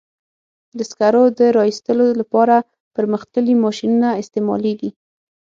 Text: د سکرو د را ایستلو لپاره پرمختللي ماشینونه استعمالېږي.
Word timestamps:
د 0.77 0.79
سکرو 0.89 1.23
د 1.37 1.39
را 1.55 1.63
ایستلو 1.69 2.07
لپاره 2.21 2.55
پرمختللي 2.95 3.55
ماشینونه 3.65 4.09
استعمالېږي. 4.21 4.89